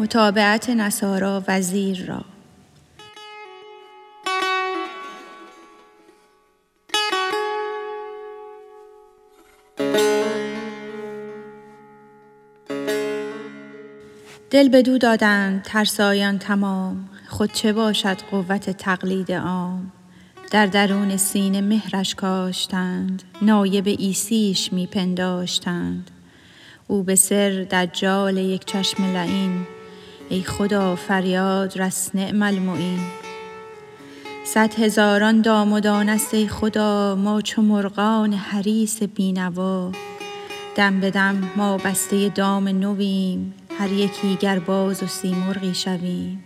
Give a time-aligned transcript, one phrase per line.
[0.00, 2.24] متابعت نصارا وزیر را.
[14.50, 17.08] دل بدو دادند ترسایان تمام.
[17.28, 19.92] خود چه باشد قوت تقلید عام؟
[20.50, 23.22] در درون سینه مهرش کاشتند.
[23.42, 26.10] نایب عیسیش می پنداشتند
[26.86, 29.66] او به سر دجال یک چشم لعین
[30.32, 33.00] ای خدا فریاد رس نعم المعین.
[34.44, 39.92] صد هزاران دام و دانه است ای خدا ما چو مرغان حریص بینوا.
[40.76, 46.44] دم به دم ما بسته دام نویم هر یکی گر باز و سیمرغی شویم.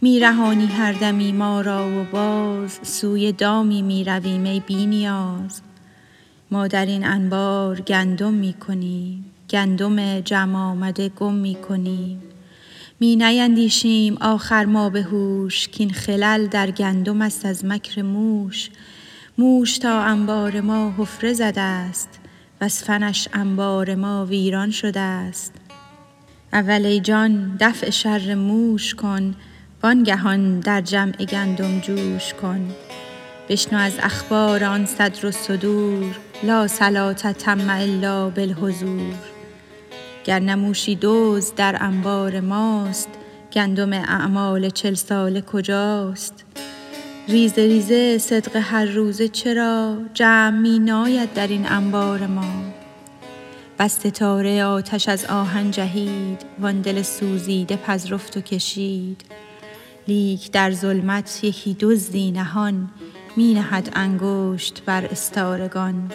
[0.00, 5.60] می رهانی هر دمی ما را و باز سوی دامی می رویم ای بی نیاز.
[6.50, 12.31] ما در این انبار گندم می کنیم گندم جمع آمده گم می کنیم.
[13.02, 18.70] می نیندیشیم آخر ما به هوش کین خلل در گندم است از مکر موش.
[19.38, 22.08] موش تا انبار ما حفره زده است
[22.60, 25.52] وز فنش انبار ما ویران شده است.
[26.52, 29.34] اول ای جان دفع شر موش کن
[29.82, 32.70] وانگهان در جمع گندم جوش کن.
[33.48, 39.31] بشنو از اخبار آن صدر الصدور لا صلاة تم الا بالحضور.
[40.24, 43.08] گر نه موشی دزد در انبار ماست
[43.52, 46.44] گندم اعمال چل ساله کجاست؟
[47.28, 52.62] ریزه ریزه صدق هر روزه چرا جمع می ناید در این انبار ما؟
[53.78, 59.24] بس ستاره آتش از آهن جهید وان دل سوزیده پذرفت و کشید.
[60.08, 62.90] لیک در ظلمت یکی دزدی نهان
[63.36, 66.10] می نهد انگشت بر استارگان.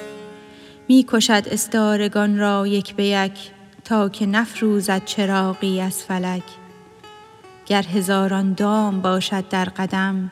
[0.87, 3.51] می کشد استارگان را یک به یک
[3.87, 6.43] تا که نفروزد چراغی از فلک.
[7.65, 10.31] گر هزاران دام باشد در قدم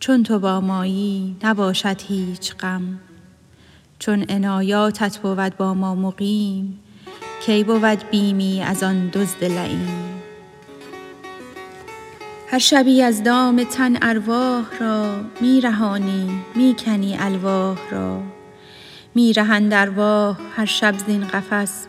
[0.00, 2.98] چون تو با مایی نباشد هیچ غم.
[3.98, 6.78] چون عنایاتت بود با ما مقیم
[7.46, 10.22] کی بود بیمی از آن دزد لییم
[12.50, 18.22] هر شبی از دام تن ارواح را می رهانی می کنی الواح را.
[19.14, 21.86] می رهند ارواح هر شب زین قفس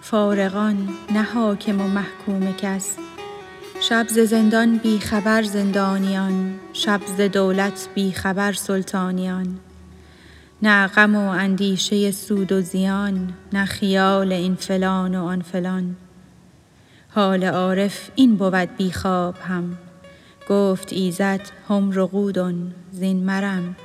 [0.00, 2.96] فارغان نه حاکم و محکوم کس.
[3.80, 9.58] شب ز زندان بی خبر زندانیان شب ز دولت بی خبر سلطانیان.
[10.62, 15.96] نه غم و اندیشه سود و زیان نه خیال این فلان و آن فلان.
[17.08, 19.78] حال عارف این بود بی خواب هم.
[20.48, 23.76] گفت ایزد هم رقود زین مرم.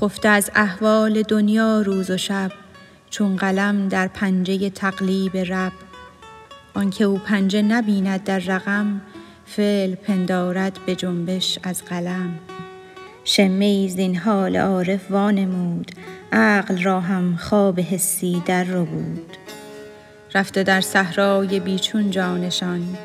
[0.00, 2.52] خفته از احوال دنیا روز و شب.
[3.10, 5.72] چون قلم در پنجه تقلیب رب.
[6.74, 9.00] آنکه او پنجه نبیند در رقم
[9.46, 12.38] فعل پندارد به جنبش از قلم.
[13.38, 15.90] ای زین حال عارف وانمود
[16.32, 19.36] عقل را هم خواب حسی در ربود
[20.34, 22.96] رفته در صحرای بی چون جانشان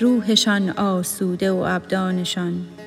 [0.00, 2.77] روحشان آسوده و ابدانشان.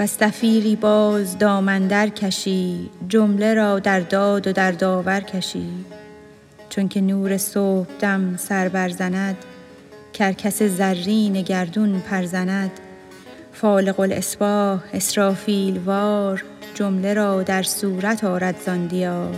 [0.00, 5.84] و صفیری باز دامن درکشی جمله را در داد و در داور کشی.
[6.68, 9.36] چونک نور صبحدم سر برزند
[10.12, 12.70] کرکس زرین گردون پر زند.
[13.52, 16.44] فالق الاصباح اسرافیل وار
[16.74, 19.34] جمله را در صورت آرد زان دیار.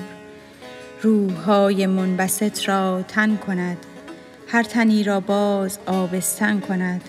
[1.02, 3.76] روح های منبسط را تن کند
[4.48, 7.00] هر تنی را باز آبستن کند.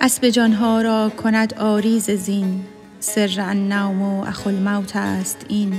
[0.00, 2.64] اسب جان ها را کند آری ز زین.
[3.00, 5.74] سر النوم اخو الموت است این.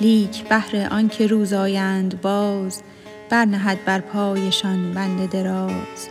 [0.00, 2.82] لیک بهر آنک روز آیند باز
[3.30, 6.08] برنهد بر پایشان بند دراز.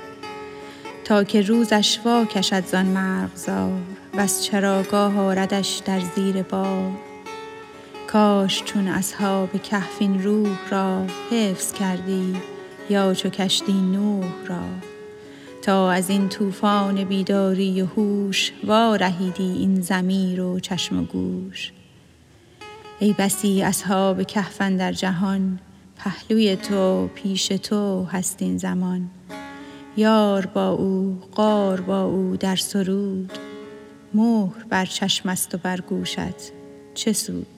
[1.04, 3.82] تا که روزش وا کشد زان مرغزار
[4.14, 6.92] وز چراگاه آردش در زیر بار.
[8.08, 12.36] کاش چون اصحاب کهف این روح را حفظ کردی
[12.90, 14.64] یا چو کشتی نوح را.
[15.64, 21.72] تا از این طوفان بیداری و هوش وارهیدی این ضمیر و چشم و گوش.
[23.00, 25.60] ای بسی اصحاب کهف اندر جهان
[25.98, 29.10] پهلوی تو پیش تو هست این زمان.
[29.98, 33.32] یار با او غار با او در سرود
[34.14, 36.52] مهر بر چشم است و بر گوشت
[36.94, 37.53] چه سود؟